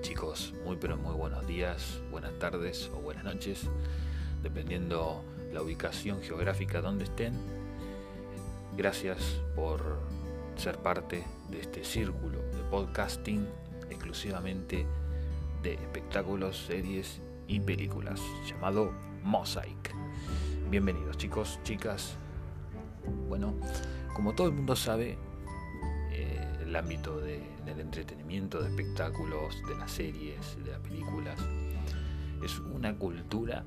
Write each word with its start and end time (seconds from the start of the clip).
Chicos, 0.00 0.52
muy 0.64 0.76
pero 0.76 0.96
muy 0.96 1.14
buenos 1.14 1.46
días, 1.46 2.00
buenas 2.10 2.38
tardes 2.38 2.90
o 2.94 3.00
buenas 3.00 3.24
noches, 3.24 3.62
dependiendo 4.42 5.22
la 5.52 5.62
ubicación 5.62 6.20
geográfica 6.22 6.82
donde 6.82 7.04
estén. 7.04 7.32
Gracias 8.76 9.40
por 9.54 9.98
ser 10.56 10.76
parte 10.78 11.24
de 11.50 11.60
este 11.60 11.82
círculo 11.82 12.38
de 12.38 12.62
podcasting 12.70 13.46
exclusivamente 13.88 14.86
de 15.62 15.74
espectáculos, 15.74 16.66
series 16.66 17.20
y 17.48 17.60
películas 17.60 18.20
llamado 18.46 18.92
Mosaic. 19.22 19.94
Bienvenidos 20.68 21.16
chicos, 21.16 21.58
chicas. 21.64 22.16
Bueno, 23.28 23.54
como 24.14 24.34
todo 24.34 24.48
el 24.48 24.52
mundo 24.52 24.76
sabe, 24.76 25.16
ámbito 26.76 27.18
del 27.20 27.80
entretenimiento, 27.80 28.62
de 28.62 28.68
espectáculos, 28.68 29.62
de 29.68 29.76
las 29.76 29.90
series, 29.90 30.56
de 30.64 30.70
las 30.70 30.80
películas. 30.80 31.38
Es 32.44 32.58
una 32.58 32.96
cultura 32.96 33.64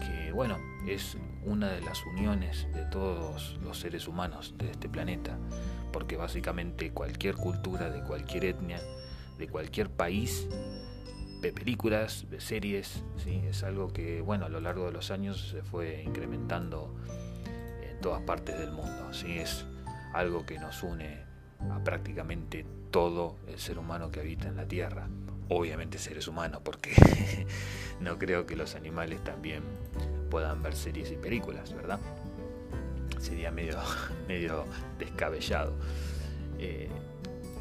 que, 0.00 0.32
bueno, 0.32 0.58
es 0.86 1.16
una 1.44 1.68
de 1.68 1.80
las 1.80 2.04
uniones 2.06 2.66
de 2.74 2.84
todos 2.86 3.58
los 3.62 3.78
seres 3.78 4.08
humanos 4.08 4.54
de 4.58 4.70
este 4.70 4.88
planeta, 4.88 5.38
porque 5.92 6.16
básicamente 6.16 6.92
cualquier 6.92 7.36
cultura, 7.36 7.90
de 7.90 8.02
cualquier 8.02 8.44
etnia, 8.44 8.80
de 9.38 9.48
cualquier 9.48 9.90
país, 9.90 10.48
de 11.40 11.52
películas, 11.52 12.26
de 12.30 12.40
series, 12.40 13.04
¿sí? 13.16 13.42
es 13.48 13.64
algo 13.64 13.88
que, 13.88 14.20
bueno, 14.20 14.46
a 14.46 14.48
lo 14.48 14.60
largo 14.60 14.86
de 14.86 14.92
los 14.92 15.10
años 15.10 15.50
se 15.50 15.62
fue 15.62 16.02
incrementando 16.02 16.94
en 17.82 18.00
todas 18.00 18.22
partes 18.22 18.58
del 18.58 18.70
mundo, 18.70 19.12
¿sí? 19.12 19.38
es 19.38 19.66
algo 20.14 20.46
que 20.46 20.58
nos 20.58 20.82
une 20.82 21.31
a 21.70 21.82
prácticamente 21.84 22.64
todo 22.90 23.36
el 23.48 23.58
ser 23.58 23.78
humano 23.78 24.10
que 24.10 24.20
habita 24.20 24.48
en 24.48 24.56
la 24.56 24.66
Tierra. 24.66 25.08
Obviamente 25.48 25.98
seres 25.98 26.28
humanos, 26.28 26.60
porque 26.64 26.92
no 28.00 28.18
creo 28.18 28.46
que 28.46 28.56
los 28.56 28.74
animales 28.74 29.22
también 29.24 29.62
puedan 30.30 30.62
ver 30.62 30.74
series 30.74 31.10
y 31.10 31.16
películas, 31.16 31.74
¿verdad? 31.74 32.00
Sería 33.18 33.50
medio, 33.50 33.78
medio 34.28 34.64
descabellado. 34.98 35.74
Eh, 36.58 36.88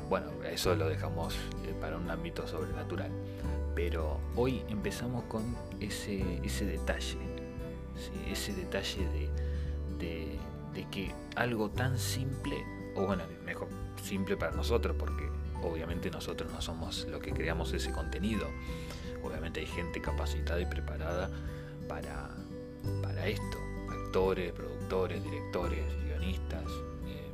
bueno, 0.10 0.28
eso 0.44 0.76
lo 0.76 0.88
dejamos 0.88 1.36
eh, 1.66 1.74
para 1.80 1.98
un 1.98 2.10
ámbito 2.10 2.48
sobrenatural. 2.48 3.12
Pero 3.76 4.20
hoy 4.36 4.62
empezamos 4.70 5.24
con 5.26 5.56
ese, 5.80 6.22
ese 6.44 6.66
detalle, 6.66 7.18
ese 8.30 8.54
detalle 8.54 9.08
de, 9.98 10.38
de 10.74 10.86
que 10.90 11.12
algo 11.36 11.70
tan 11.70 11.98
simple, 11.98 12.64
o 12.96 13.06
bueno, 13.06 13.24
mejor, 13.46 13.68
simple 14.02 14.38
para 14.38 14.52
nosotros, 14.56 14.96
porque 14.98 15.30
obviamente 15.64 16.10
nosotros 16.10 16.52
no 16.52 16.62
somos 16.62 17.08
lo 17.10 17.20
que 17.20 17.32
creamos 17.32 17.74
ese 17.74 17.92
contenido. 17.92 18.48
Obviamente 19.24 19.60
hay 19.60 19.68
gente 19.68 20.02
capacitada 20.02 20.60
y 20.60 20.66
preparada 20.66 21.30
para, 21.88 22.30
para 23.02 23.28
esto. 23.28 23.58
Actores, 23.90 24.52
productores, 24.52 25.24
directores, 25.24 25.86
guionistas, 26.06 26.66
eh, 27.06 27.32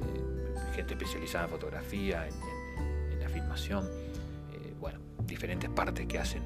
eh, 0.00 0.74
gente 0.74 0.94
especializada 0.94 1.44
en 1.44 1.50
fotografía, 1.50 2.28
en, 2.28 3.20
la 3.20 3.28
filmación. 3.28 3.88
Eh, 4.52 4.74
bueno, 4.80 4.98
diferentes 5.24 5.70
partes 5.70 6.06
que 6.06 6.18
hacen 6.18 6.42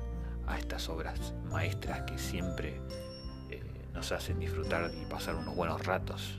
a 0.46 0.58
estas 0.58 0.88
obras 0.88 1.34
maestras 1.50 2.02
que 2.02 2.18
siempre 2.18 2.80
nos 3.96 4.12
hacen 4.12 4.38
disfrutar 4.38 4.92
y 4.94 5.06
pasar 5.06 5.34
unos 5.36 5.56
buenos 5.56 5.84
ratos, 5.86 6.38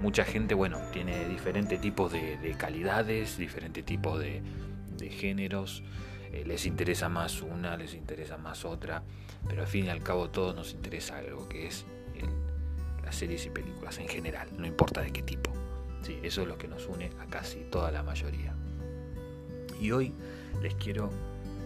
mucha 0.00 0.24
gente, 0.24 0.54
bueno, 0.54 0.78
tiene 0.92 1.28
diferentes 1.28 1.80
tipos 1.80 2.12
de, 2.12 2.54
calidades, 2.58 3.36
diferentes 3.36 3.84
tipos 3.84 4.18
de, 4.18 4.42
géneros, 5.10 5.82
eh, 6.32 6.44
les 6.46 6.66
interesa 6.66 7.08
más 7.08 7.40
una, 7.40 7.76
les 7.76 7.94
interesa 7.94 8.36
más 8.36 8.64
otra, 8.64 9.02
pero 9.48 9.62
al 9.62 9.68
fin 9.68 9.86
y 9.86 9.88
al 9.88 10.02
cabo 10.02 10.28
todos 10.28 10.54
nos 10.54 10.72
interesa 10.72 11.18
algo 11.18 11.48
que 11.48 11.66
es 11.66 11.86
las 13.02 13.16
series 13.16 13.46
y 13.46 13.50
películas 13.50 13.98
en 13.98 14.08
general, 14.08 14.48
no 14.56 14.66
importa 14.66 15.00
de 15.00 15.10
qué 15.10 15.22
tipo. 15.22 15.50
Sí, 16.02 16.18
eso 16.22 16.42
es 16.42 16.48
lo 16.48 16.56
que 16.56 16.68
nos 16.68 16.86
une 16.86 17.10
a 17.20 17.26
casi 17.26 17.60
toda 17.70 17.90
la 17.90 18.02
mayoría. 18.02 18.54
Y 19.80 19.90
hoy 19.92 20.14
les 20.62 20.74
quiero 20.74 21.10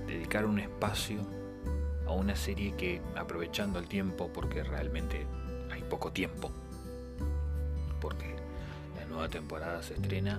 dedicar 0.07 0.47
un 0.47 0.59
espacio 0.59 1.19
a 2.07 2.13
una 2.13 2.37
serie 2.37 2.75
que, 2.77 3.01
aprovechando 3.17 3.79
el 3.79 3.87
tiempo, 3.87 4.31
porque 4.33 4.63
realmente 4.63 5.27
hay 5.71 5.83
poco 5.83 6.13
tiempo, 6.13 6.51
porque 8.05 8.37
la 8.99 9.07
nueva 9.07 9.31
temporada 9.31 9.83
se 9.83 9.95
estrena 9.95 10.39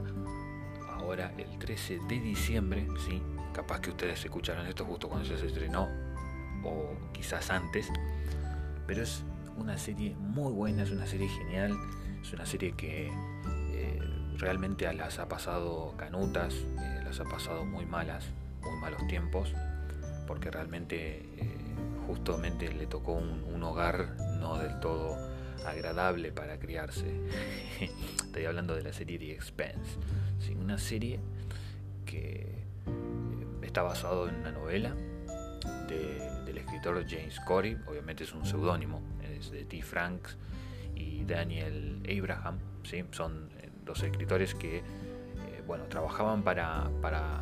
ahora 0.88 1.34
el 1.36 1.58
13 1.58 2.00
de 2.08 2.20
diciembre, 2.20 2.88
¿sí? 3.04 3.24
Capaz 3.54 3.82
que 3.82 3.90
ustedes 3.90 4.24
escucharon 4.24 4.68
esto 4.68 4.86
justo 4.86 5.10
cuando 5.10 5.26
se 5.26 5.44
estrenó 5.44 5.90
o 6.64 6.94
quizás 7.12 7.50
antes, 7.50 7.92
pero 8.86 9.02
es 9.02 9.24
una 9.58 9.80
serie 9.80 10.16
muy 10.16 10.52
buena, 10.54 10.84
es 10.84 10.92
una 10.92 11.08
serie 11.08 11.28
genial, 11.28 11.76
es 12.22 12.34
una 12.34 12.46
serie 12.46 12.74
que 12.74 13.12
eh, 13.74 14.00
realmente 14.38 14.92
las 14.94 15.18
ha 15.18 15.28
pasado 15.28 15.96
canutas, 15.98 16.54
eh, 16.54 17.02
las 17.04 17.20
ha 17.20 17.24
pasado 17.24 17.66
muy 17.66 17.88
malas, 17.88 18.26
muy 18.62 18.80
malos 18.80 19.08
tiempos, 19.08 19.56
porque 20.28 20.52
realmente 20.52 21.18
eh, 21.38 21.58
justamente 22.06 22.72
le 22.72 22.86
tocó 22.86 23.14
un 23.14 23.64
hogar 23.64 24.16
no 24.40 24.60
del 24.60 24.80
todo 24.82 25.35
agradable 25.66 26.32
para 26.32 26.60
criarse. 26.60 27.06
Estoy 28.26 28.46
hablando 28.46 28.76
de 28.76 28.84
la 28.84 28.94
serie 28.94 29.20
The 29.20 29.32
Expense, 29.32 29.98
una 30.60 30.78
serie 30.78 31.20
que 32.06 32.42
eh, 32.88 33.46
está 33.62 33.84
basado 33.84 34.28
en 34.28 34.36
una 34.36 34.52
novela 34.52 34.96
del 35.88 36.58
escritor 36.58 37.04
James 37.08 37.40
Corey, 37.42 37.78
obviamente 37.88 38.24
es 38.24 38.34
un 38.34 38.46
seudónimo, 38.46 39.02
es 39.24 39.52
de 39.52 39.66
T. 39.66 39.82
Franks 39.82 40.38
y 40.96 41.24
Daniel 41.26 42.02
Abraham, 42.08 42.60
¿sí? 42.84 43.04
son 43.12 43.50
eh, 43.60 43.70
dos 43.84 44.04
escritores 44.04 44.56
que 44.56 44.78
eh, 44.78 44.84
bueno, 45.68 45.86
trabajaban 45.86 46.44
para, 46.44 46.90
para, 47.02 47.42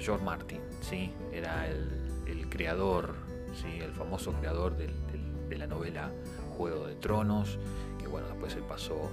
George 0.00 0.24
Martin, 0.24 0.60
¿sí? 0.80 1.12
era 1.32 1.68
el, 1.68 2.48
creador, 2.50 3.14
¿sí? 3.54 3.78
el 3.80 3.92
famoso 3.92 4.32
creador 4.32 4.76
de 5.48 5.58
la 5.58 5.66
novela 5.66 6.10
Juego 6.56 6.86
de 6.86 6.94
Tronos, 6.96 7.58
que 7.98 8.06
bueno, 8.06 8.28
después 8.28 8.52
se 8.52 8.62
pasó 8.62 9.10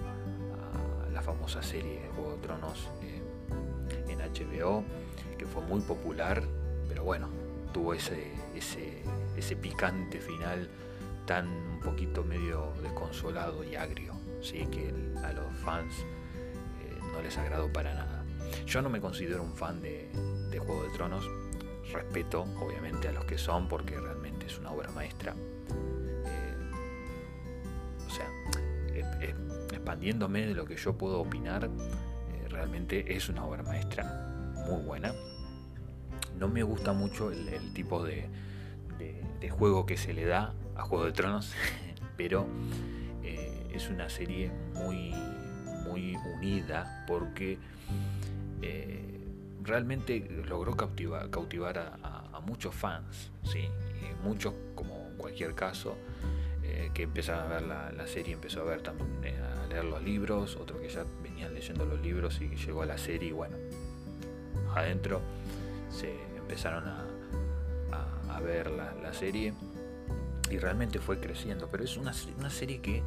a 1.08 1.10
la 1.12 1.22
famosa 1.22 1.62
serie 1.62 2.10
Juego 2.16 2.36
de 2.36 2.38
Tronos 2.40 2.90
en 4.08 4.20
HBO, 4.20 4.84
que 5.38 5.46
fue 5.46 5.62
muy 5.64 5.82
popular, 5.82 6.44
pero 6.88 7.04
bueno, 7.04 7.30
tuvo 7.74 7.94
ese, 7.94 8.32
ese, 8.56 9.02
ese 9.36 9.56
picante 9.56 10.20
final 10.20 10.70
tan 11.26 11.48
un 11.48 11.80
poquito 11.80 12.24
medio 12.24 12.74
desconsolado 12.82 13.64
y 13.64 13.76
agrio, 13.76 14.14
¿sí? 14.42 14.66
que 14.68 14.94
a 15.24 15.34
los 15.34 15.54
fans 15.64 15.94
eh, 16.00 17.00
no 17.14 17.22
les 17.22 17.38
agradó 17.38 17.72
para 17.72 17.94
nada. 17.94 18.24
Yo 18.66 18.82
no 18.82 18.90
me 18.90 19.02
considero 19.02 19.44
un 19.44 19.54
fan 19.56 19.82
de, 19.82 20.10
de 20.50 20.60
Juego 20.60 20.84
de 20.84 20.90
Tronos, 20.90 21.30
respeto 21.92 22.46
obviamente 22.60 23.08
a 23.08 23.12
los 23.12 23.26
que 23.26 23.38
son 23.38 23.68
porque 23.68 24.00
realmente 24.00 24.46
es 24.48 24.58
una 24.58 24.72
obra 24.72 24.90
maestra 24.92 25.36
expandiéndome 29.94 30.48
de 30.48 30.56
lo 30.56 30.66
que 30.66 30.76
yo 30.76 30.98
puedo 30.98 31.22
opinar, 31.22 31.66
eh, 31.66 32.48
realmente 32.50 33.16
es 33.16 33.30
una 33.30 33.46
obra 33.46 33.62
maestra 33.62 34.04
muy 34.68 34.82
buena. 34.82 35.14
No 36.40 36.48
me 36.48 36.64
gusta 36.64 36.94
mucho 36.94 37.32
el, 37.32 37.74
tipo 37.74 38.04
de, 38.04 38.28
juego 39.52 39.86
que 39.86 39.98
se 39.98 40.14
le 40.14 40.26
da 40.26 40.54
a 40.76 40.82
Juego 40.82 41.06
de 41.06 41.12
Tronos, 41.12 41.54
pero 42.18 42.48
eh, 43.22 43.68
es 43.72 43.88
una 43.90 44.10
serie 44.10 44.52
muy, 44.74 45.14
muy 45.86 46.16
unida 46.16 47.06
porque 47.08 47.60
eh, 48.64 49.20
realmente 49.62 50.28
logró 50.48 50.76
cautivar, 50.76 51.30
cautivar 51.30 51.78
a, 51.78 52.40
muchos 52.48 52.76
fans, 52.76 53.32
¿sí? 53.44 53.70
muchos, 54.22 54.54
como 54.76 55.08
en 55.12 55.18
cualquier 55.18 55.56
caso, 55.56 55.96
que 56.94 57.04
empezaron 57.04 57.46
a 57.46 57.56
ver 57.56 57.62
la, 57.62 58.08
serie, 58.08 58.34
empezó 58.34 58.62
a 58.62 58.64
ver 58.66 58.82
también 58.82 59.22
los 59.82 60.04
libros, 60.04 60.56
otros 60.58 60.80
que 60.82 60.90
ya 60.90 61.06
venían 61.24 61.54
leyendo 61.54 61.86
los 61.86 62.00
libros 62.02 62.40
y 62.42 62.50
llegó 62.56 62.84
a 62.84 62.86
la 62.86 62.98
serie 62.98 63.30
y 63.30 63.32
bueno, 63.32 63.56
adentro 64.76 65.22
se 65.90 66.14
empezaron 66.38 66.84
a, 66.88 67.10
ver 68.44 68.72
la, 68.72 69.14
serie 69.14 69.54
y 70.52 70.58
realmente 70.58 71.00
fue 71.00 71.18
creciendo, 71.18 71.70
pero 71.72 71.86
es 71.86 71.96
una, 71.96 72.12
serie 72.12 72.82
que 72.82 73.02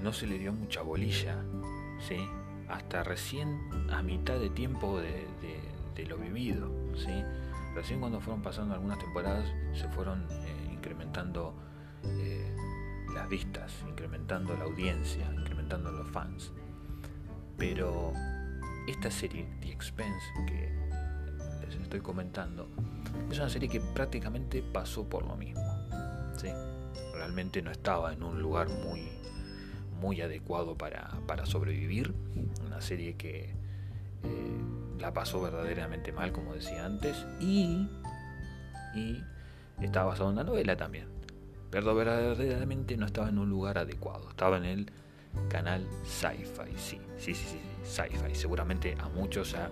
no 0.00 0.12
se 0.12 0.28
le 0.28 0.38
dio 0.38 0.52
mucha 0.52 0.82
bolilla, 0.82 1.42
¿sí? 2.06 2.16
hasta 2.68 3.02
recién 3.02 3.58
a 3.90 4.00
mitad 4.02 4.38
de 4.38 4.48
tiempo 4.50 5.00
de, 5.00 5.26
lo 6.06 6.16
vivido. 6.18 6.70
¿sí? 6.94 7.10
Recién 7.74 7.98
cuando 7.98 8.20
fueron 8.20 8.42
pasando 8.42 8.74
algunas 8.74 9.00
temporadas 9.00 9.50
se 9.74 9.88
fueron 9.88 10.24
eh, 10.30 10.70
incrementando 10.70 11.54
eh, 12.04 12.53
vistas, 13.28 13.72
incrementando 13.88 14.56
la 14.56 14.64
audiencia, 14.64 15.30
incrementando 15.32 15.92
los 15.92 16.08
fans. 16.10 16.52
Pero 17.56 18.12
esta 18.86 19.10
serie, 19.10 19.46
The 19.60 19.70
Expense, 19.70 20.26
que 20.46 20.72
les 21.64 21.76
estoy 21.76 22.00
comentando, 22.00 22.68
es 23.30 23.38
una 23.38 23.48
serie 23.48 23.68
que 23.68 23.80
prácticamente 23.80 24.62
pasó 24.62 25.08
por 25.08 25.26
lo 25.26 25.36
mismo. 25.36 25.62
¿sí? 26.36 26.48
Realmente 27.14 27.62
no 27.62 27.70
estaba 27.70 28.12
en 28.12 28.22
un 28.22 28.42
lugar 28.42 28.68
muy, 28.68 29.08
muy 30.00 30.20
adecuado 30.20 30.76
para, 30.76 31.10
para 31.26 31.46
sobrevivir. 31.46 32.14
Una 32.66 32.80
serie 32.80 33.16
que 33.16 33.54
eh, 34.22 34.60
la 34.98 35.12
pasó 35.12 35.40
verdaderamente 35.40 36.12
mal, 36.12 36.32
como 36.32 36.54
decía 36.54 36.84
antes, 36.84 37.24
y, 37.40 37.88
y 38.94 39.22
estaba 39.80 40.06
basado 40.06 40.30
en 40.30 40.34
una 40.34 40.44
novela 40.44 40.76
también. 40.76 41.13
Pero 41.74 41.92
verdaderamente 41.92 42.96
no 42.96 43.04
estaba 43.04 43.30
en 43.30 43.38
un 43.38 43.50
lugar 43.50 43.78
adecuado. 43.78 44.30
Estaba 44.30 44.58
en 44.58 44.64
el 44.64 44.92
canal 45.48 45.84
Sci-Fi, 46.04 46.70
sí, 46.76 47.00
sí, 47.18 47.34
sí, 47.34 47.46
sí, 47.50 47.60
Sci-Fi. 47.82 48.32
Seguramente 48.36 48.96
a 48.96 49.08
muchos 49.08 49.50
ya 49.50 49.68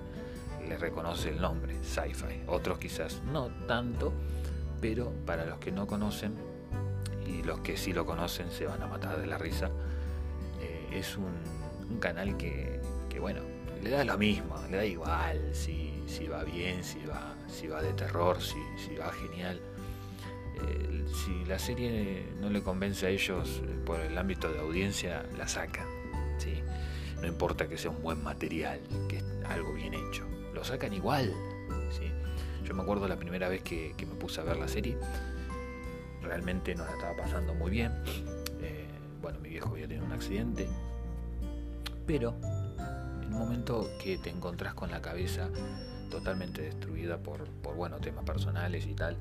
les 0.68 0.80
reconoce 0.80 1.28
el 1.28 1.40
nombre, 1.40 1.76
Sci-Fi. 1.84 2.42
Otros 2.48 2.80
quizás 2.80 3.22
no 3.32 3.50
tanto, 3.68 4.12
pero 4.80 5.12
para 5.24 5.46
los 5.46 5.60
que 5.60 5.70
no 5.70 5.86
conocen, 5.86 6.34
y 7.24 7.44
los 7.44 7.60
que 7.60 7.76
sí 7.76 7.92
lo 7.92 8.04
conocen 8.04 8.50
se 8.50 8.66
van 8.66 8.82
a 8.82 8.88
matar 8.88 9.20
de 9.20 9.28
la 9.28 9.38
risa, 9.38 9.70
eh, 10.60 10.88
es 10.98 11.16
un, 11.16 12.00
canal 12.00 12.36
que, 12.36 12.80
que, 13.10 13.20
bueno, 13.20 13.42
le 13.80 13.90
da 13.90 14.02
lo 14.02 14.18
mismo, 14.18 14.56
le 14.72 14.78
da 14.78 14.84
igual 14.84 15.50
si, 15.52 16.02
si 16.08 16.26
va 16.26 16.42
bien, 16.42 16.82
si 16.82 16.98
va, 17.06 17.36
si 17.46 17.68
va 17.68 17.80
de 17.80 17.92
terror, 17.92 18.42
si, 18.42 18.58
si 18.76 18.96
va 18.96 19.12
genial. 19.12 19.60
Si 21.12 21.44
la 21.44 21.58
serie 21.58 22.26
no 22.40 22.48
le 22.48 22.62
convence 22.62 23.06
a 23.06 23.10
ellos 23.10 23.62
eh, 23.64 23.78
por 23.84 24.00
el 24.00 24.16
ámbito 24.16 24.50
de 24.52 24.58
audiencia, 24.60 25.24
la 25.36 25.46
sacan. 25.46 25.86
¿sí? 26.38 26.54
No 27.20 27.28
importa 27.28 27.68
que 27.68 27.76
sea 27.76 27.90
un 27.90 28.02
buen 28.02 28.22
material, 28.24 28.80
que 29.08 29.18
es 29.18 29.24
algo 29.48 29.74
bien 29.74 29.94
hecho. 29.94 30.26
Lo 30.54 30.64
sacan 30.64 30.92
igual. 30.94 31.32
¿sí? 31.90 32.10
Yo 32.64 32.74
me 32.74 32.82
acuerdo 32.82 33.06
la 33.08 33.16
primera 33.16 33.48
vez 33.48 33.62
que, 33.62 33.94
me 33.98 34.14
puse 34.14 34.40
a 34.40 34.44
ver 34.44 34.56
la 34.56 34.68
serie, 34.68 34.96
realmente 36.22 36.74
no 36.74 36.84
la 36.84 36.92
estaba 36.92 37.16
pasando 37.16 37.54
muy 37.54 37.70
bien. 37.70 37.92
Eh, 38.62 38.86
bueno, 39.20 39.38
mi 39.40 39.50
viejo 39.50 39.70
había 39.70 39.86
tenido 39.86 40.06
un 40.06 40.12
accidente. 40.12 40.66
Pero 42.06 42.34
en 43.22 43.32
un 43.32 43.38
momento 43.38 43.88
que 44.02 44.18
te 44.18 44.30
encontrás 44.30 44.74
con 44.74 44.90
la 44.90 45.02
cabeza 45.02 45.48
totalmente 46.10 46.62
destruida 46.62 47.18
por, 47.18 47.44
por 47.62 47.74
bueno, 47.74 47.98
temas 47.98 48.24
personales 48.24 48.86
y 48.86 48.94
tal, 48.94 49.16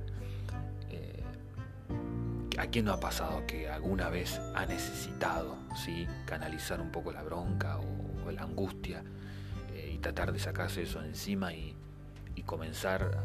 ¿A 2.62 2.68
quién 2.68 2.86
no 2.86 2.94
ha 2.94 3.00
pasado 3.00 3.44
que 3.48 3.68
alguna 3.68 4.10
vez 4.10 4.40
ha 4.54 4.68
necesitado 4.68 5.58
¿sí? 5.76 6.08
canalizar 6.28 6.80
un 6.80 6.92
poco 6.92 7.12
la 7.12 7.24
bronca 7.24 7.80
o, 7.80 8.30
la 8.30 8.44
angustia 8.44 9.04
eh, 9.74 9.94
y 9.96 9.98
tratar 9.98 10.32
de 10.32 10.38
sacarse 10.38 10.84
eso 10.84 11.04
encima 11.04 11.54
y, 11.54 11.76
comenzar 12.46 13.18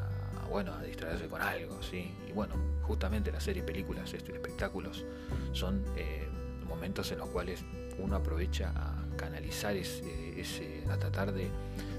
a, 0.42 0.46
bueno, 0.46 0.72
a 0.72 0.82
distraerse 0.82 1.28
con 1.28 1.42
algo? 1.42 1.82
¿sí? 1.82 2.14
Y 2.26 2.32
bueno, 2.32 2.54
justamente 2.82 3.30
las 3.30 3.42
series, 3.42 3.62
películas, 3.66 4.14
estos 4.14 4.34
espectáculos 4.34 5.04
son 5.52 5.84
eh, 5.96 6.26
momentos 6.66 7.12
en 7.12 7.18
los 7.18 7.28
cuales 7.28 7.62
uno 7.98 8.16
aprovecha 8.16 8.72
a 8.74 9.16
canalizar 9.16 9.76
ese, 9.76 10.82
a 10.90 10.96
tratar 10.96 11.32
de, 11.32 11.50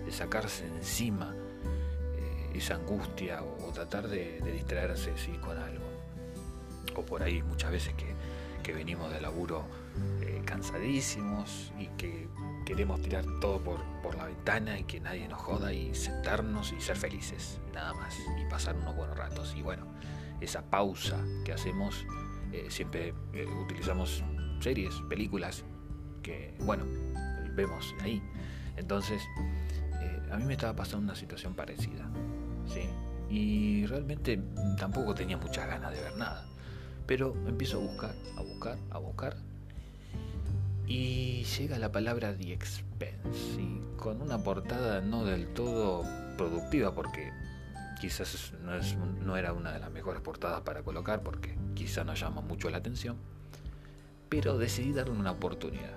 sacarse 0.10 0.66
encima 0.66 1.36
eh, 2.16 2.50
esa 2.56 2.76
angustia 2.76 3.44
o, 3.44 3.72
tratar 3.74 4.08
de, 4.08 4.42
de 4.42 4.52
distraerse 4.52 5.16
¿sí? 5.18 5.34
con 5.34 5.56
algo 5.56 5.97
por 7.06 7.24
ahí 7.24 7.42
muchas 7.44 7.72
veces 7.72 7.94
que, 7.96 8.16
venimos 8.74 9.10
de 9.10 9.22
laburo 9.22 9.64
eh, 10.20 10.42
cansadísimos 10.44 11.72
y 11.80 11.88
que 11.96 12.28
queremos 12.66 13.02
tirar 13.02 13.24
todo 13.40 13.62
por, 13.64 13.80
la 14.18 14.26
ventana 14.26 14.78
y 14.78 14.84
que 14.84 15.00
nadie 15.00 15.26
nos 15.30 15.42
joda 15.42 15.72
y 15.72 15.96
sentarnos 15.96 16.74
y 16.74 16.82
ser 16.82 16.98
felices, 16.98 17.62
nada 17.74 17.94
más, 17.94 18.14
y 18.38 18.44
pasar 18.50 18.76
unos 18.76 18.94
buenos 18.94 19.18
ratos. 19.18 19.56
Y 19.56 19.62
bueno, 19.62 19.86
esa 20.42 20.70
pausa 20.70 21.18
que 21.46 21.54
hacemos, 21.54 22.06
eh, 22.52 22.66
siempre 22.68 23.14
eh, 23.32 23.46
utilizamos 23.46 24.22
series, 24.60 24.94
películas, 25.08 25.64
que 26.22 26.54
bueno, 26.60 26.84
vemos 27.56 27.96
ahí. 28.02 28.22
Entonces, 28.76 29.24
a 30.32 30.38
mí 30.38 30.46
me 30.46 30.54
estaba 30.54 30.76
pasando 30.76 31.06
una 31.06 31.16
situación 31.16 31.54
parecida, 31.54 32.10
¿sí? 32.68 32.90
Y 33.30 33.86
realmente 33.86 34.42
tampoco 34.78 35.14
tenía 35.14 35.38
muchas 35.38 35.68
ganas 35.68 35.92
de 35.94 36.02
ver 36.02 36.16
nada. 36.18 36.46
Pero 37.08 37.34
empiezo 37.48 37.78
a 37.78 37.82
buscar, 37.82 38.16
a 38.36 38.42
buscar, 38.42 38.78
a 38.92 38.98
buscar. 39.00 39.38
Y 40.86 41.44
llega 41.44 41.80
la 41.80 41.92
palabra 41.92 42.36
The 42.36 42.54
Expense, 42.54 43.60
con 43.98 44.22
una 44.22 44.38
portada 44.44 45.02
no 45.02 45.26
del 45.26 45.48
todo 45.48 46.06
productiva, 46.38 46.94
porque 46.94 47.32
quizás 48.00 48.54
no, 49.26 49.36
era 49.36 49.54
una 49.54 49.72
de 49.72 49.80
las 49.80 49.92
mejores 49.92 50.22
portadas 50.22 50.62
para 50.62 50.84
colocar, 50.84 51.24
porque 51.24 51.58
quizás 51.76 52.06
no 52.06 52.14
llama 52.14 52.42
mucho 52.42 52.70
la 52.70 52.78
atención. 52.78 53.18
Pero 54.30 54.58
decidí 54.58 54.94
darle 54.94 55.14
una 55.14 55.32
oportunidad. 55.32 55.96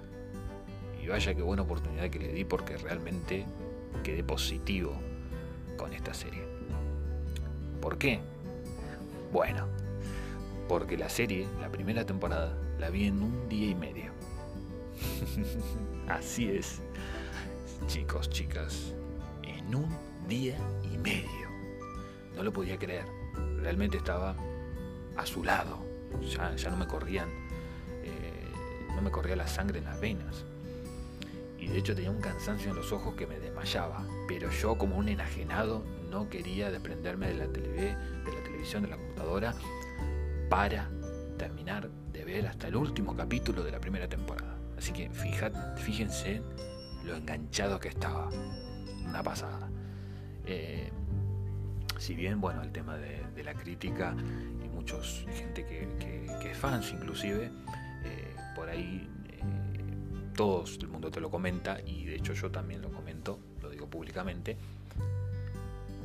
Y 1.02 1.08
vaya 1.08 1.34
qué 1.34 1.42
buena 1.42 1.62
oportunidad 1.62 2.08
que 2.10 2.18
le 2.18 2.32
di, 2.32 2.44
porque 2.44 2.76
realmente 2.76 3.46
quedé 4.02 4.22
positivo 4.22 4.94
con 5.76 5.92
esta 5.92 6.14
serie. 6.14 6.44
¿Por 7.80 7.96
qué? 7.96 8.20
Bueno, 9.32 9.66
porque 10.70 10.96
la 10.96 11.08
serie, 11.08 11.48
la 11.60 11.68
primera 11.68 12.06
temporada, 12.06 12.56
la 12.78 12.90
vi 12.90 13.08
en 13.08 13.20
un 13.20 13.48
día 13.48 13.70
y 13.70 13.74
medio. 13.74 14.12
Así 16.08 16.48
es, 16.48 16.80
chicos, 17.88 18.30
chicas, 18.30 18.94
en 19.42 19.74
un 19.74 19.88
día 20.28 20.56
y 20.84 20.96
medio. 20.96 21.48
No 22.36 22.44
lo 22.44 22.52
podía 22.52 22.78
creer. 22.78 23.04
Realmente 23.56 23.96
estaba 23.96 24.36
a 25.16 25.26
su 25.26 25.42
lado. 25.42 25.84
Ya, 26.22 26.54
ya 26.54 26.70
no 26.70 26.76
me 26.76 26.86
corrían, 26.86 27.28
eh, 28.04 28.46
no 28.94 29.02
me 29.02 29.10
corría 29.10 29.34
la 29.34 29.48
sangre 29.48 29.80
en 29.80 29.86
las 29.86 30.00
venas. 30.00 30.44
Y 31.58 31.66
de 31.66 31.78
hecho 31.78 31.96
tenía 31.96 32.12
un 32.12 32.20
cansancio 32.20 32.70
en 32.70 32.76
los 32.76 32.92
ojos 32.92 33.16
que 33.16 33.26
me 33.26 33.40
desmayaba. 33.40 34.06
Pero 34.28 34.48
yo, 34.52 34.78
como 34.78 34.98
un 34.98 35.08
enajenado, 35.08 35.82
no 36.12 36.30
quería 36.30 36.70
desprenderme 36.70 37.26
de 37.26 37.34
la, 37.34 37.46
de 37.48 37.96
la 38.32 38.42
televisión, 38.44 38.84
de 38.84 38.90
la 38.90 38.98
computadora 38.98 39.56
para 40.50 40.90
terminar 41.38 41.88
de 42.12 42.24
ver 42.24 42.48
hasta 42.48 42.66
el 42.66 42.76
último 42.76 43.16
capítulo 43.16 43.62
de 43.62 43.70
la 43.70 43.80
primera 43.80 44.08
temporada. 44.08 44.58
Así 44.76 44.92
que 44.92 45.08
fíjense 45.08 46.42
lo 47.04 47.14
enganchado 47.14 47.78
que 47.78 47.88
estaba. 47.88 48.28
Una 49.06 49.22
pasada. 49.22 49.70
Eh, 50.44 50.90
si 51.98 52.14
bien, 52.14 52.40
bueno, 52.40 52.62
el 52.62 52.72
tema 52.72 52.96
de, 52.96 53.20
la 53.44 53.54
crítica 53.54 54.14
y 54.62 54.68
muchos 54.68 55.24
gente 55.32 55.64
que, 55.64 56.50
es 56.50 56.58
fans 56.58 56.92
inclusive, 56.92 57.50
eh, 58.04 58.36
por 58.54 58.68
ahí 58.68 59.08
eh, 59.28 59.40
todos 60.36 60.78
el 60.80 60.88
mundo 60.88 61.10
te 61.10 61.20
lo 61.20 61.30
comenta 61.30 61.80
y 61.80 62.04
de 62.04 62.16
hecho 62.16 62.34
yo 62.34 62.50
también 62.50 62.82
lo 62.82 62.90
comento, 62.90 63.38
lo 63.62 63.70
digo 63.70 63.88
públicamente, 63.88 64.58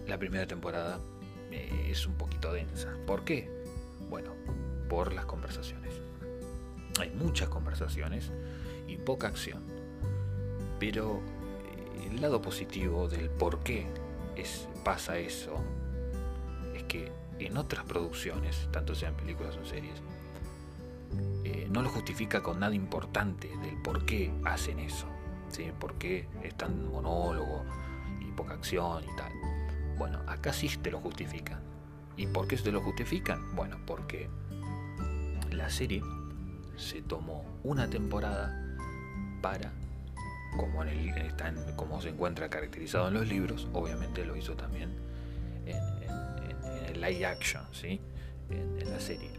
la 0.08 0.18
primera 0.18 0.48
temporada 0.48 1.00
es 1.52 2.06
un 2.06 2.16
poquito 2.16 2.52
densa. 2.54 2.94
¿Por 3.06 3.24
qué? 3.24 3.55
Bueno, 4.10 4.32
por 4.90 5.14
las 5.14 5.26
conversaciones. 5.26 5.94
Hay 7.00 7.12
muchas 7.12 7.50
conversaciones 7.50 8.32
y 8.88 8.98
poca 8.98 9.28
acción. 9.28 9.64
Pero 10.80 11.20
eh, 11.20 12.10
el 12.12 12.22
lado 12.22 12.42
positivo 12.42 13.08
del 13.08 13.30
por 13.30 13.60
qué 13.60 13.88
pasa 14.86 15.18
eso 15.18 15.56
es 16.76 16.84
que 16.84 17.12
en 17.40 17.58
otras 17.58 17.84
producciones, 17.86 18.70
tanto 18.72 18.94
sean 18.94 19.16
películas 19.16 19.58
o 19.58 19.66
series, 19.66 20.02
eh, 21.44 21.68
no 21.72 21.82
lo 21.82 21.90
justifica 21.90 22.44
con 22.44 22.60
nada 22.60 22.76
importante 22.76 23.48
del 23.48 23.82
por 23.82 24.06
qué 24.06 24.32
hacen 24.46 24.80
eso. 24.80 25.08
¿sí? 25.50 25.72
¿Por 25.80 25.96
qué 25.96 26.28
es 26.44 26.56
tan 26.56 26.88
monólogo 26.90 27.66
y 28.22 28.32
poca 28.32 28.54
acción 28.54 29.04
y 29.04 29.16
tal? 29.18 29.32
Bueno, 29.98 30.20
acá 30.28 30.54
sí 30.54 30.70
te 30.78 30.92
lo 30.92 31.00
justifican. 31.00 31.65
¿Y 32.18 32.28
por 32.28 32.48
qué 32.48 32.58
se 32.58 32.72
lo 32.72 32.82
justifican? 32.82 33.56
Bueno, 33.56 33.78
porque 33.86 34.30
la 35.52 35.70
serie 35.70 36.02
se 36.78 37.02
tomó 37.02 37.46
una 37.64 37.90
temporada 37.90 38.78
para, 39.42 39.72
como, 40.56 40.84
en 40.84 40.90
el, 40.90 41.76
como 41.76 42.02
se 42.02 42.10
encuentra 42.10 42.50
caracterizado 42.50 43.08
en 43.08 43.16
los 43.16 43.28
libros, 43.28 43.68
obviamente 43.74 44.26
lo 44.26 44.36
hizo 44.36 44.56
también 44.56 44.90
en, 45.66 45.84
el 46.88 47.02
live 47.02 47.26
action, 47.26 47.64
¿sí? 47.72 48.00
en, 48.50 48.90
la 48.90 49.00
serie. 49.00 49.32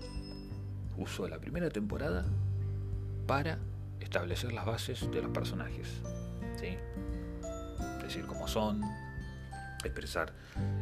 Usó 0.99 1.29
la 1.29 1.39
primera 1.39 1.71
temporada 1.71 2.25
para 3.27 3.59
establecer 4.01 4.53
las 4.53 4.67
bases 4.67 5.11
de 5.11 5.23
los 5.23 5.31
personajes. 5.31 5.89
¿sí? 6.59 6.77
Decir 8.03 8.27
cómo 8.27 8.49
son, 8.49 8.83
expresar 9.87 10.33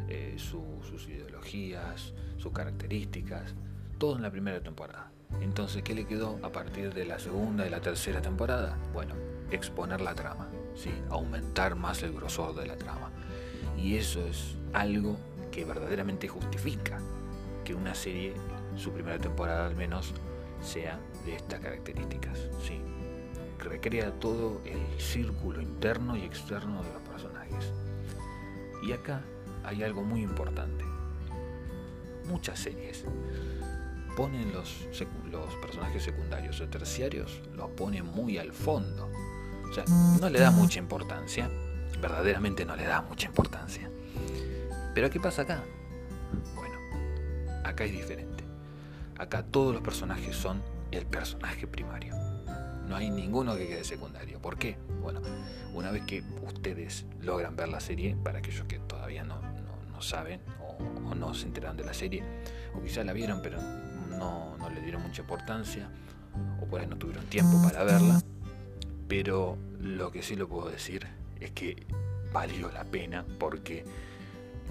eh, 0.07 0.35
sus 0.37 1.07
ideologías, 1.07 2.13
sus 2.37 2.51
características, 2.51 3.53
todo 3.97 4.15
en 4.15 4.21
la 4.21 4.31
primera 4.31 4.61
temporada. 4.61 5.11
Entonces, 5.41 5.83
¿qué 5.83 5.93
le 5.93 6.05
quedó 6.05 6.39
a 6.43 6.51
partir 6.51 6.93
de 6.93 7.05
la 7.05 7.19
segunda 7.19 7.65
y 7.65 7.69
la 7.69 7.81
tercera 7.81 8.21
temporada? 8.21 8.77
Bueno, 8.93 9.15
exponer 9.51 10.01
la 10.01 10.13
trama. 10.13 10.47
¿sí? 10.75 10.91
aumentar 11.09 11.75
más 11.75 12.03
el 12.03 12.13
grosor 12.13 12.55
de 12.55 12.67
la 12.67 12.75
trama. 12.75 13.09
Y 13.77 13.95
eso 13.95 14.25
es 14.27 14.55
algo 14.73 15.17
que 15.51 15.65
verdaderamente 15.65 16.27
justifica 16.27 16.99
que 17.63 17.73
una 17.73 17.95
serie, 17.95 18.33
su 18.77 18.91
primera 18.91 19.17
temporada 19.17 19.67
al 19.67 19.75
menos, 19.75 20.13
sea 20.61 20.99
de 21.25 21.35
estas 21.35 21.59
características. 21.59 22.37
¿sí? 22.63 22.79
Recrea 23.59 24.11
todo 24.19 24.61
el 24.65 25.01
círculo 25.01 25.61
interno 25.61 26.15
y 26.15 26.21
externo 26.21 26.83
de 26.83 26.93
los 26.93 27.01
personajes. 27.01 27.71
Y 28.85 28.93
acá 28.93 29.21
hay 29.63 29.81
algo 29.83 30.03
muy 30.03 30.21
importante. 30.21 30.85
Muchas 32.27 32.59
series 32.59 33.03
ponen 34.15 34.53
los, 34.53 34.87
personajes 35.61 36.03
secundarios 36.03 36.61
o 36.61 36.67
terciarios, 36.67 37.41
los 37.55 37.69
ponen 37.71 38.05
muy 38.05 38.37
al 38.37 38.53
fondo. 38.53 39.09
O 39.69 39.73
sea, 39.73 39.83
no 40.19 40.29
le 40.29 40.39
da 40.39 40.51
mucha 40.51 40.79
importancia, 40.79 41.49
verdaderamente 41.99 42.63
no 42.63 42.75
le 42.75 42.85
da 42.85 43.01
mucha 43.01 43.27
importancia. 43.27 43.89
Pero 44.93 45.09
¿qué 45.09 45.19
pasa 45.19 45.41
acá? 45.41 45.63
Bueno, 46.55 46.75
acá 47.63 47.83
es 47.83 47.91
diferente. 47.91 48.43
Acá 49.17 49.43
todos 49.43 49.73
los 49.73 49.81
personajes 49.81 50.35
son 50.35 50.61
el 50.91 51.05
personaje 51.05 51.67
primario. 51.67 52.15
No 52.87 52.95
hay 52.95 53.09
ninguno 53.09 53.55
que 53.57 53.67
quede 53.67 53.83
secundario. 53.83 54.39
¿Por 54.39 54.57
qué? 54.57 54.77
Bueno, 55.05 55.21
una 55.75 55.91
vez 55.91 56.01
que 56.07 56.23
ustedes 56.47 57.05
logran 57.21 57.55
ver 57.55 57.69
la 57.69 57.79
serie, 57.79 58.15
para 58.23 58.39
aquellos 58.39 58.65
que 58.65 58.79
todavía 58.79 59.23
no, 59.23 59.39
no, 59.91 60.01
saben 60.01 60.41
o, 60.59 61.13
no 61.13 61.35
se 61.35 61.45
enteran 61.45 61.77
de 61.77 61.85
la 61.85 61.93
serie, 61.93 62.23
o 62.73 62.81
quizás 62.81 63.05
la 63.05 63.13
vieron 63.13 63.39
pero 63.43 63.59
no, 64.09 64.57
no 64.57 64.69
le 64.71 64.81
dieron 64.81 65.03
mucha 65.03 65.21
importancia, 65.21 65.87
o 66.59 66.65
por 66.65 66.81
ahí 66.81 66.87
no 66.87 66.97
tuvieron 66.97 67.23
tiempo 67.25 67.61
para 67.61 67.83
verla, 67.83 68.19
pero 69.07 69.59
lo 69.79 70.11
que 70.11 70.23
sí 70.23 70.35
lo 70.35 70.49
puedo 70.49 70.71
decir 70.71 71.05
es 71.39 71.51
que 71.51 71.85
valió 72.33 72.71
la 72.71 72.83
pena 72.83 73.25
porque 73.37 73.85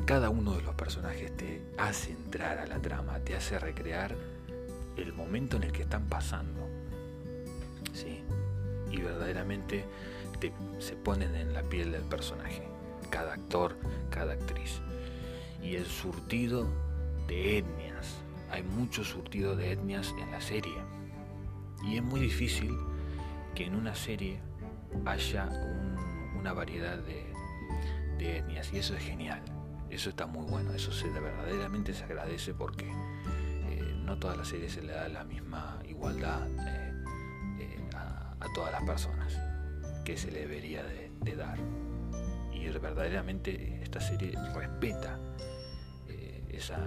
cada 0.04 0.30
uno 0.30 0.56
de 0.56 0.62
los 0.62 0.74
personajes 0.74 1.36
te 1.36 1.62
hace 1.78 2.10
entrar 2.10 2.58
a 2.58 2.66
la 2.66 2.80
trama, 2.82 3.20
te 3.20 3.36
hace 3.36 3.56
recrear 3.60 4.16
el 4.96 5.12
momento 5.12 5.58
en 5.58 5.62
el 5.62 5.70
que 5.70 5.82
están 5.82 6.08
pasando. 6.08 6.68
¿sí? 7.92 8.24
Y 8.90 9.00
verdaderamente 9.00 9.84
se 10.78 10.96
ponen 10.96 11.34
en 11.34 11.52
la 11.52 11.62
piel 11.62 11.92
del 11.92 12.02
personaje, 12.02 12.62
cada 13.10 13.34
actor, 13.34 13.76
cada 14.10 14.34
actriz. 14.34 14.80
Y 15.62 15.76
el 15.76 15.86
surtido 15.86 16.68
de 17.26 17.58
etnias, 17.58 18.16
hay 18.50 18.62
mucho 18.62 19.04
surtido 19.04 19.56
de 19.56 19.72
etnias 19.72 20.14
en 20.20 20.30
la 20.30 20.40
serie. 20.40 20.76
Y 21.84 21.96
es 21.96 22.02
muy 22.02 22.20
difícil 22.20 22.76
que 23.54 23.66
en 23.66 23.74
una 23.74 23.94
serie 23.94 24.40
haya 25.04 25.48
una 26.38 26.52
variedad 26.52 26.98
de, 26.98 27.32
etnias. 28.18 28.72
Y 28.72 28.78
eso 28.78 28.94
es 28.94 29.02
genial. 29.02 29.42
Eso 29.90 30.08
está 30.08 30.26
muy 30.26 30.46
bueno. 30.46 30.72
Eso 30.72 30.92
se, 30.92 31.08
verdaderamente 31.08 31.92
se 31.92 32.04
agradece 32.04 32.54
porque 32.54 32.90
no 34.04 34.18
todas 34.18 34.36
las 34.36 34.48
series 34.48 34.72
se 34.72 34.82
le 34.82 34.92
da 34.92 35.08
la 35.08 35.24
misma 35.24 35.78
igualdad 35.88 36.46
eh, 36.68 36.92
eh, 37.60 37.90
a, 37.94 38.34
todas 38.54 38.72
las 38.72 38.82
personas 38.82 39.32
que 40.04 40.16
se 40.16 40.30
le 40.30 40.40
debería 40.40 40.82
de, 40.82 41.36
dar. 41.36 41.58
Y 42.52 42.68
verdaderamente 42.68 43.80
esta 43.82 44.00
serie 44.00 44.32
respeta 44.54 45.18
eh, 46.08 46.44
esa, 46.50 46.78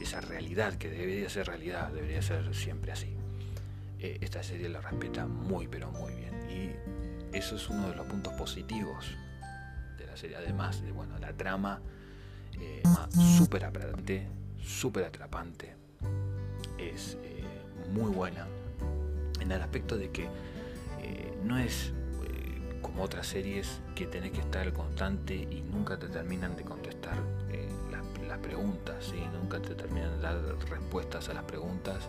esa 0.00 0.20
realidad 0.20 0.74
que 0.74 0.90
debería 0.90 1.28
ser 1.28 1.46
realidad, 1.46 1.92
debería 1.92 2.22
ser 2.22 2.54
siempre 2.54 2.92
así. 2.92 3.16
esta 3.98 4.42
serie 4.42 4.68
la 4.68 4.80
respeta 4.80 5.26
muy 5.26 5.66
pero 5.68 5.90
muy 5.90 6.12
bien. 6.14 6.34
Y 6.50 7.36
eso 7.36 7.56
es 7.56 7.68
uno 7.68 7.88
de 7.88 7.96
los 7.96 8.06
puntos 8.06 8.32
positivos 8.34 9.16
de 9.98 10.06
la 10.06 10.16
serie. 10.16 10.36
Además 10.36 10.82
de 10.82 10.92
bueno, 10.92 11.18
la 11.18 11.32
trama 11.32 11.80
súper 13.36 13.64
atrapante, 13.64 14.26
súper 14.62 15.04
atrapante, 15.04 15.74
es 16.78 17.16
eh, 17.22 17.44
muy 17.92 18.10
buena 18.10 18.46
en 19.40 19.52
el 19.52 19.60
aspecto 19.60 19.96
de 19.96 20.10
que 20.10 20.24
eh, 21.00 21.38
no 21.44 21.58
es 21.58 21.92
eh, 21.92 21.97
como 22.82 23.02
otras 23.02 23.26
series 23.26 23.80
que 23.94 24.06
tenés 24.06 24.32
que 24.32 24.40
estar 24.40 24.72
constante 24.72 25.34
y 25.34 25.62
nunca 25.62 25.98
te 25.98 26.08
terminan 26.08 26.56
de 26.56 26.64
contestar 26.64 27.18
las, 28.26 28.38
preguntas, 28.38 29.12
y 29.14 29.36
nunca 29.36 29.60
te 29.60 29.74
terminan 29.74 30.16
de 30.16 30.22
dar 30.22 30.36
respuestas 30.68 31.28
a 31.28 31.34
las 31.34 31.44
preguntas 31.44 32.08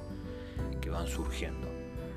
que 0.82 0.90
van 0.90 1.08
surgiendo. 1.08 1.68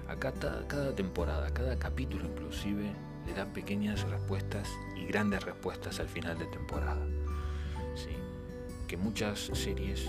Acá 0.08 0.32
cada 0.66 0.94
temporada, 0.94 1.50
cada 1.54 1.78
capítulo 1.78 2.26
inclusive, 2.26 2.92
le 3.26 3.34
da 3.34 3.46
pequeñas 3.46 4.02
respuestas 4.08 4.68
y 4.96 5.06
grandes 5.06 5.44
respuestas 5.44 6.00
al 6.00 6.08
final 6.08 6.38
de 6.38 6.46
temporada. 6.46 7.06
¿sí? 7.94 8.16
Que 8.86 8.96
muchas 8.96 9.50
series 9.54 10.08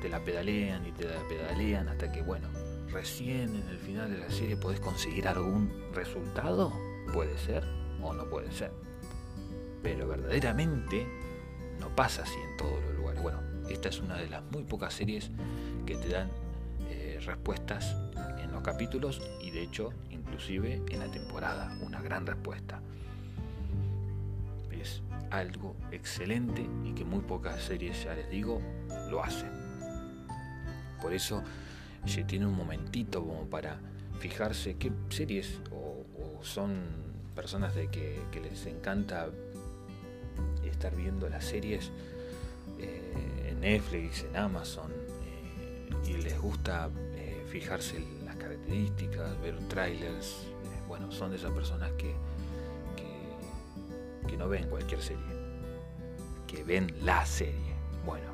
te 0.00 0.08
la 0.08 0.22
pedalean 0.24 0.86
y 0.86 0.92
te 0.92 1.04
la 1.04 1.20
pedalean 1.28 1.88
hasta 1.88 2.10
que, 2.12 2.22
bueno, 2.22 2.48
recién 2.90 3.54
en 3.54 3.68
el 3.68 3.78
final 3.78 4.10
de 4.10 4.18
la 4.18 4.30
serie 4.30 4.56
podés 4.56 4.80
conseguir 4.80 5.28
algún 5.28 5.70
resultado. 5.92 6.72
Puede 7.12 7.36
ser 7.38 7.64
o 8.02 8.12
no 8.12 8.28
puede 8.28 8.52
ser. 8.52 8.72
Pero 9.82 10.08
verdaderamente 10.08 11.06
no 11.80 11.94
pasa 11.94 12.22
así 12.22 12.38
en 12.50 12.56
todos 12.56 12.82
los 12.84 12.96
lugares. 12.96 13.22
Bueno, 13.22 13.40
esta 13.68 13.88
es 13.88 14.00
una 14.00 14.16
de 14.16 14.28
las 14.28 14.42
muy 14.50 14.64
pocas 14.64 14.94
series 14.94 15.30
que 15.86 15.96
te 15.96 16.08
dan 16.08 16.30
eh, 16.88 17.18
respuestas 17.24 17.96
en 18.42 18.52
los 18.52 18.62
capítulos 18.62 19.22
y 19.40 19.50
de 19.50 19.62
hecho 19.62 19.92
inclusive 20.10 20.82
en 20.90 20.98
la 20.98 21.10
temporada. 21.10 21.76
Una 21.82 22.00
gran 22.02 22.26
respuesta. 22.26 22.80
Es 24.70 25.02
algo 25.30 25.76
excelente 25.90 26.66
y 26.84 26.92
que 26.92 27.04
muy 27.04 27.20
pocas 27.20 27.62
series, 27.62 28.04
ya 28.04 28.14
les 28.14 28.28
digo, 28.30 28.60
lo 29.10 29.22
hacen. 29.22 29.50
Por 31.00 31.12
eso 31.12 31.42
se 32.04 32.24
tiene 32.24 32.46
un 32.46 32.54
momentito 32.54 33.24
como 33.24 33.46
para 33.46 33.80
fijarse 34.18 34.76
qué 34.76 34.92
series 35.08 35.60
o, 35.70 35.85
son 36.46 36.76
personas 37.34 37.74
de 37.74 37.88
que, 37.88 38.22
les 38.40 38.66
encanta 38.66 39.28
estar 40.64 40.94
viendo 40.94 41.28
las 41.28 41.44
series 41.44 41.90
eh, 42.78 43.48
en 43.50 43.60
Netflix, 43.60 44.24
en 44.24 44.36
Amazon, 44.36 44.90
eh, 44.92 45.90
y 46.08 46.12
les 46.14 46.38
gusta 46.40 46.88
eh, 47.16 47.44
fijarse 47.48 48.02
las 48.24 48.36
características, 48.36 49.40
ver 49.40 49.58
trailers. 49.68 50.46
bueno, 50.86 51.10
son 51.10 51.30
de 51.30 51.36
esas 51.36 51.52
personas 51.52 51.90
que, 51.92 52.14
que, 52.96 54.28
que 54.28 54.36
no 54.36 54.48
ven 54.48 54.68
cualquier 54.68 55.02
serie, 55.02 55.24
que 56.46 56.62
ven 56.62 56.94
la 57.02 57.26
serie. 57.26 57.74
Bueno, 58.04 58.26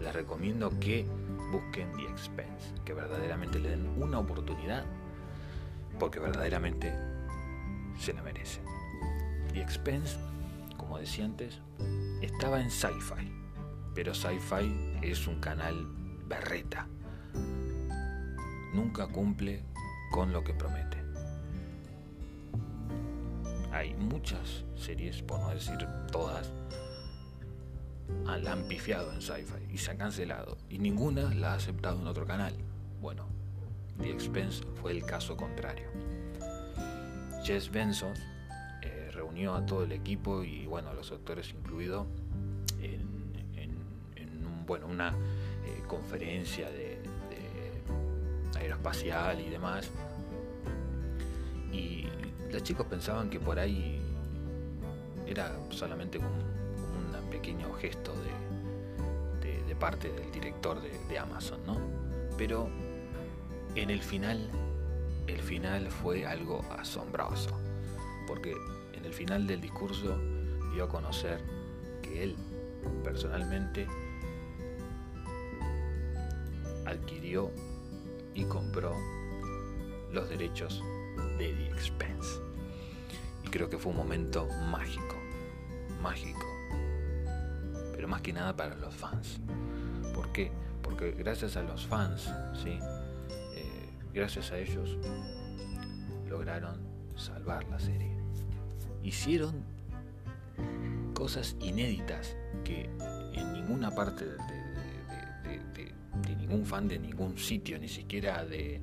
les 0.00 0.12
recomiendo 0.12 0.70
que 0.80 1.06
busquen 1.52 1.90
The 1.92 2.02
Expense, 2.02 2.74
que 2.84 2.94
verdaderamente 2.94 3.58
le 3.58 3.70
den 3.70 3.86
una 4.02 4.18
oportunidad, 4.18 4.84
porque 5.98 6.18
verdaderamente 6.18 7.07
se 7.98 8.12
la 8.12 8.22
merecen. 8.22 8.62
The 9.52 9.60
Expense, 9.60 10.16
como 10.76 10.98
decía 10.98 11.24
antes, 11.24 11.60
estaba 12.22 12.60
en 12.60 12.70
Sci-Fi, 12.70 13.32
pero 13.94 14.14
Sci-Fi 14.14 14.98
es 15.02 15.26
un 15.26 15.40
canal 15.40 15.86
berreta. 16.26 16.86
Nunca 18.72 19.06
cumple 19.08 19.64
con 20.12 20.32
lo 20.32 20.44
que 20.44 20.54
promete. 20.54 20.98
Hay 23.72 23.94
muchas 23.94 24.64
series, 24.76 25.22
por 25.22 25.40
no 25.40 25.50
decir 25.50 25.78
todas, 26.10 26.52
la 28.24 28.52
han 28.52 28.68
pifiado 28.68 29.12
en 29.12 29.20
Sci-Fi 29.20 29.72
y 29.72 29.78
se 29.78 29.90
han 29.90 29.96
cancelado 29.98 30.58
y 30.68 30.78
ninguna 30.78 31.34
la 31.34 31.52
ha 31.52 31.54
aceptado 31.56 32.00
en 32.00 32.06
otro 32.06 32.26
canal. 32.26 32.54
Bueno, 33.00 33.26
The 33.98 34.10
Expense 34.10 34.64
fue 34.80 34.92
el 34.92 35.04
caso 35.04 35.36
contrario. 35.36 35.88
Jess 37.44 37.70
Benson 37.70 38.12
eh, 38.82 39.10
reunió 39.12 39.54
a 39.54 39.64
todo 39.64 39.84
el 39.84 39.92
equipo 39.92 40.42
y 40.42 40.66
bueno, 40.66 40.90
a 40.90 40.94
los 40.94 41.10
actores 41.12 41.52
incluidos 41.54 42.06
en, 42.80 43.18
bueno, 44.66 44.86
una 44.86 45.08
eh, 45.08 45.82
conferencia 45.86 46.70
de, 46.70 46.98
aeroespacial 48.56 49.40
y 49.40 49.48
demás. 49.48 49.90
Y 51.72 52.06
los 52.50 52.62
chicos 52.62 52.86
pensaban 52.86 53.30
que 53.30 53.40
por 53.40 53.58
ahí 53.58 53.98
era 55.26 55.56
solamente 55.70 56.18
como 56.18 56.48
pequeño 57.30 57.72
gesto 57.74 58.12
de, 59.42 59.62
de, 59.62 59.76
parte 59.76 60.10
del 60.10 60.30
director 60.32 60.80
de, 60.80 61.18
Amazon, 61.18 61.60
¿no? 61.64 61.78
Pero 62.36 62.68
en 63.74 63.90
el 63.90 64.02
final, 64.02 64.50
el 65.28 65.40
final 65.40 65.88
fue 65.90 66.26
algo 66.26 66.64
asombroso, 66.78 67.50
porque 68.26 68.56
en 68.94 69.04
el 69.04 69.12
final 69.12 69.46
del 69.46 69.60
discurso 69.60 70.18
dio 70.72 70.84
a 70.84 70.88
conocer 70.88 71.40
que 72.02 72.24
él 72.24 72.36
personalmente 73.04 73.86
adquirió 76.86 77.52
y 78.34 78.44
compró 78.44 78.94
los 80.10 80.28
derechos 80.30 80.82
de 81.38 81.52
The 81.52 81.66
Expense. 81.66 82.40
creo 83.50 83.68
que 83.68 83.78
fue 83.78 83.92
un 83.92 83.98
momento 83.98 84.46
mágico, 84.70 85.16
mágico, 86.02 86.46
pero 87.92 88.08
más 88.08 88.22
que 88.22 88.32
nada 88.32 88.56
para 88.56 88.74
los 88.76 88.94
fans. 88.94 89.40
¿Por 90.14 90.32
qué? 90.32 90.52
Porque 90.82 91.12
gracias 91.12 91.56
a 91.56 91.62
los 91.62 91.86
fans, 91.86 92.30
¿sí? 92.62 92.78
Gracias 94.18 94.50
a 94.50 94.58
ellos 94.58 94.98
lograron 96.28 96.80
salvar 97.14 97.68
la 97.68 97.78
serie. 97.78 98.10
Hicieron 99.04 99.62
cosas 101.14 101.54
inéditas 101.60 102.36
que 102.64 102.90
en 103.34 103.52
ninguna 103.52 103.92
parte 103.92 104.24
de, 104.24 104.34
ningún 106.36 106.66
fan 106.66 106.88
de 106.88 106.98
ningún 106.98 107.38
sitio, 107.38 107.78
ni 107.78 107.86
siquiera 107.86 108.44
de 108.44 108.80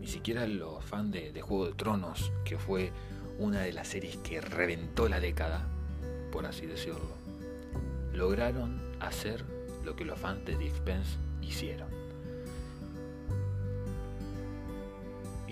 ni 0.00 0.06
siquiera 0.06 0.46
los 0.46 0.84
fans 0.84 1.12
de, 1.12 1.40
Juego 1.40 1.64
de 1.68 1.72
Tronos, 1.72 2.30
que 2.44 2.58
fue 2.58 2.92
una 3.38 3.62
de 3.62 3.72
las 3.72 3.88
series 3.88 4.18
que 4.18 4.42
reventó 4.42 5.08
la 5.08 5.18
década, 5.18 5.66
por 6.30 6.44
así 6.44 6.66
decirlo, 6.66 7.16
lograron 8.12 8.82
hacer 9.00 9.46
lo 9.82 9.96
que 9.96 10.04
los 10.04 10.18
fans 10.18 10.44
de 10.44 10.56
The 10.56 10.66
Expense 10.66 11.16
hicieron. 11.40 11.97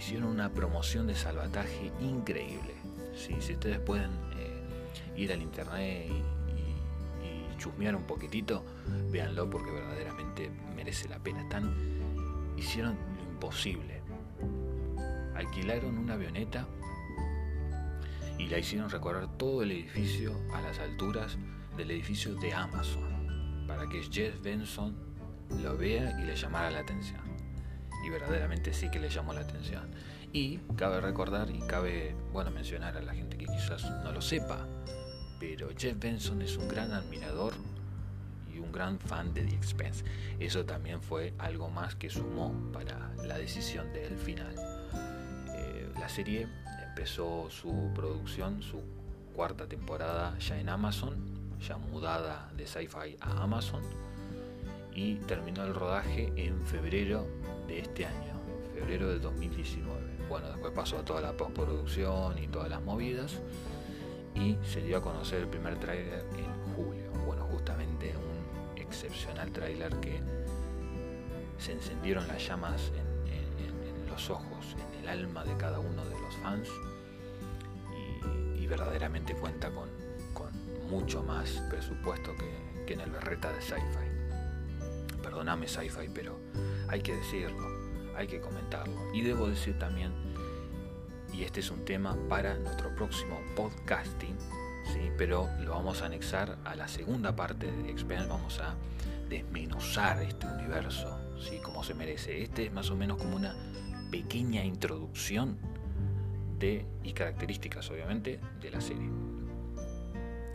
Hicieron 0.06 0.28
una 0.28 0.52
promoción 0.52 1.08
de 1.08 1.16
salvataje 1.16 1.90
increíble. 2.00 2.76
Si 3.16 3.34
ustedes 3.34 3.80
pueden 3.80 4.12
eh, 4.36 4.62
ir 5.16 5.32
al 5.32 5.42
internet 5.42 6.08
y, 6.08 7.58
chusmear 7.58 7.96
un 7.96 8.04
poquitito, 8.04 8.64
véanlo 9.10 9.50
porque 9.50 9.72
verdaderamente 9.72 10.48
merece 10.76 11.08
la 11.08 11.18
pena. 11.18 11.42
Están, 11.42 11.74
hicieron 12.56 12.94
lo 13.16 13.32
imposible. 13.32 14.00
Alquilaron 15.34 15.98
una 15.98 16.14
avioneta 16.14 16.68
y 18.38 18.46
la 18.46 18.58
hicieron 18.58 18.88
recorrer 18.88 19.26
todo 19.36 19.64
el 19.64 19.72
edificio 19.72 20.40
a 20.54 20.60
las 20.60 20.78
alturas 20.78 21.36
del 21.76 21.90
edificio 21.90 22.36
de 22.36 22.54
Amazon 22.54 23.66
para 23.66 23.88
que 23.88 24.04
Jeff 24.04 24.40
Benson 24.40 24.94
lo 25.60 25.76
vea 25.76 26.16
y 26.20 26.26
le 26.26 26.36
llamara 26.36 26.70
la 26.70 26.78
atención. 26.78 27.35
Y 28.06 28.08
verdaderamente 28.08 28.72
sí 28.72 28.88
que 28.88 29.00
le 29.00 29.08
llamó 29.08 29.32
la 29.32 29.40
atención. 29.40 29.90
Y 30.32 30.58
cabe 30.76 31.00
recordar 31.00 31.50
y 31.50 31.58
cabe 31.66 32.14
bueno 32.32 32.52
mencionar 32.52 32.96
a 32.96 33.02
la 33.02 33.12
gente 33.12 33.36
que 33.36 33.46
quizás 33.46 33.90
no 34.04 34.12
lo 34.12 34.20
sepa, 34.20 34.64
pero 35.40 35.70
Jeff 35.76 35.98
Benson 35.98 36.40
es 36.40 36.56
un 36.56 36.68
gran 36.68 36.92
admirador 36.92 37.52
y 38.54 38.60
un 38.60 38.70
gran 38.70 39.00
fan 39.00 39.34
de 39.34 39.42
The 39.42 39.56
Expense. 39.56 40.04
Eso 40.38 40.64
también 40.64 41.02
fue 41.02 41.34
algo 41.38 41.68
más 41.68 41.96
que 41.96 42.08
sumó 42.08 42.54
para 42.72 43.10
la 43.24 43.38
decisión 43.38 43.92
del 43.92 44.16
final. 44.16 44.54
Eh, 45.56 45.90
la 45.98 46.08
serie 46.08 46.46
empezó 46.88 47.50
su 47.50 47.90
producción, 47.92 48.62
su 48.62 48.82
cuarta 49.34 49.66
temporada 49.66 50.38
ya 50.38 50.60
en 50.60 50.68
Amazon, 50.68 51.16
ya 51.60 51.76
mudada 51.76 52.52
de 52.56 52.68
Sci-Fi 52.68 53.16
a 53.20 53.42
Amazon, 53.42 53.82
y 54.96 55.16
terminó 55.16 55.62
el 55.62 55.74
rodaje 55.74 56.32
en 56.36 56.58
febrero 56.66 57.26
de 57.68 57.80
este 57.80 58.06
año, 58.06 58.40
febrero 58.74 59.08
de 59.10 59.18
2019. 59.18 60.00
Bueno, 60.26 60.48
después 60.48 60.72
pasó 60.72 61.04
toda 61.04 61.20
la 61.20 61.36
postproducción 61.36 62.38
y 62.38 62.48
todas 62.48 62.70
las 62.70 62.82
movidas 62.82 63.38
y 64.34 64.56
se 64.64 64.80
dio 64.80 64.96
a 64.96 65.02
conocer 65.02 65.42
el 65.42 65.48
primer 65.48 65.78
tráiler 65.78 66.24
en 66.38 66.74
julio. 66.74 67.10
Bueno, 67.26 67.44
justamente 67.44 68.14
un 68.16 68.78
excepcional 68.78 69.52
tráiler 69.52 69.94
que 69.96 70.18
se 71.58 71.72
encendieron 71.72 72.26
las 72.26 72.46
llamas 72.46 72.90
en, 72.96 73.06
los 74.08 74.30
ojos, 74.30 74.74
en 74.94 75.02
el 75.02 75.08
alma 75.10 75.44
de 75.44 75.54
cada 75.58 75.78
uno 75.78 76.02
de 76.06 76.18
los 76.18 76.34
fans 76.36 76.70
y, 78.56 78.66
verdaderamente 78.66 79.34
cuenta 79.34 79.70
con, 79.70 79.88
mucho 80.90 81.22
más 81.22 81.62
presupuesto 81.70 82.32
que, 82.86 82.92
en 82.94 83.00
el 83.00 83.10
berreta 83.10 83.52
de 83.52 83.60
sci-fi. 83.60 84.05
Perdóname 85.36 85.68
sci-fi, 85.68 86.08
pero 86.14 86.40
hay 86.88 87.02
que 87.02 87.14
decirlo, 87.14 87.68
hay 88.16 88.26
que 88.26 88.40
comentarlo. 88.40 88.94
Y 89.12 89.20
debo 89.20 89.46
decir 89.48 89.78
también 89.78 90.10
y 91.30 91.42
este 91.42 91.60
es 91.60 91.70
un 91.70 91.84
tema 91.84 92.16
para 92.26 92.54
nuestro 92.54 92.94
próximo 92.94 93.38
podcasting, 93.54 94.34
¿sí? 94.94 95.10
pero 95.18 95.46
lo 95.60 95.72
vamos 95.72 96.00
a 96.00 96.06
anexar 96.06 96.56
a 96.64 96.74
la 96.74 96.88
segunda 96.88 97.36
parte 97.36 97.70
de 97.70 97.90
Experience, 97.90 98.30
vamos 98.30 98.60
a 98.60 98.76
desmenuzar 99.28 100.22
este 100.22 100.46
universo, 100.46 101.20
¿sí? 101.38 101.58
como 101.62 101.84
se 101.84 101.92
merece. 101.92 102.42
Este 102.42 102.64
es 102.64 102.72
más 102.72 102.88
o 102.88 102.96
menos 102.96 103.18
como 103.18 103.36
una 103.36 103.54
pequeña 104.10 104.64
introducción 104.64 105.58
de, 106.58 106.86
y 107.04 107.12
características 107.12 107.90
obviamente 107.90 108.40
de 108.62 108.70
la 108.70 108.80
serie. 108.80 109.10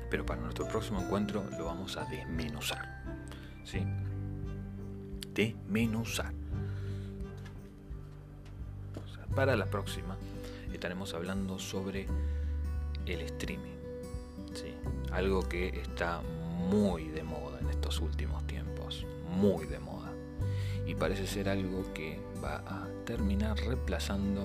Pero 0.10 0.26
para 0.26 0.42
nuestro 0.42 0.68
próximo 0.68 1.00
encuentro 1.02 1.48
lo 1.52 1.66
vamos 1.66 1.98
a 1.98 2.06
desmenuzar. 2.06 3.04
¿sí? 3.64 3.86
Desmenuzar. 5.34 6.34
para 9.36 9.56
la 9.56 9.66
próxima 9.66 10.18
estaremos 10.74 11.14
hablando 11.14 11.60
sobre 11.60 12.08
el 13.06 13.22
streaming. 13.22 13.78
¿sí? 14.54 14.74
Algo 15.12 15.48
que 15.48 15.70
está 15.80 16.22
muy 16.70 17.08
de 17.10 17.24
moda 17.24 17.60
en 17.60 17.70
estos 17.70 18.00
últimos 18.00 18.46
tiempos, 18.48 19.06
muy 19.30 19.68
de 19.68 19.80
moda. 19.80 20.12
Y 20.88 20.96
parece 20.96 21.28
ser 21.28 21.50
algo 21.50 21.94
que 21.94 22.20
va 22.44 22.64
a 22.66 22.88
terminar 23.06 23.58
reemplazando 23.58 24.44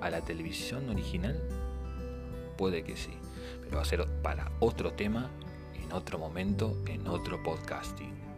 a 0.00 0.10
la 0.10 0.20
televisión 0.20 0.88
original. 0.90 1.40
Puede 2.56 2.84
que 2.84 2.96
sí, 2.96 3.14
pero 3.62 3.76
va 3.76 3.82
a 3.82 3.86
ser 3.86 4.06
para 4.22 4.52
otro 4.60 4.92
tema, 4.92 5.30
en 5.82 5.92
otro 5.92 6.18
momento, 6.18 6.76
en 6.86 7.06
otro 7.08 7.42
podcasting. 7.42 8.29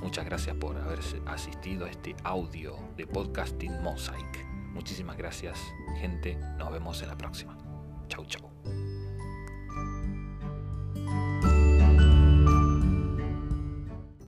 Muchas 0.00 0.24
gracias 0.24 0.56
por 0.56 0.76
haber 0.76 1.00
asistido 1.26 1.84
a 1.84 1.90
este 1.90 2.14
audio 2.22 2.76
de 2.96 3.06
Podcasting 3.06 3.82
Mosaic. 3.82 4.46
Muchísimas 4.72 5.16
gracias, 5.16 5.58
gente. 5.98 6.36
Nos 6.56 6.70
vemos 6.70 7.02
en 7.02 7.08
la 7.08 7.18
próxima. 7.18 7.58
Chau, 8.08 8.24
chau. 8.26 8.47